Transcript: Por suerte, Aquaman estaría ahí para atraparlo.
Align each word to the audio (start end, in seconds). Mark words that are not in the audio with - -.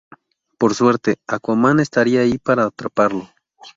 Por 0.57 0.73
suerte, 0.73 1.19
Aquaman 1.27 1.79
estaría 1.79 2.21
ahí 2.21 2.39
para 2.39 2.65
atraparlo. 2.65 3.29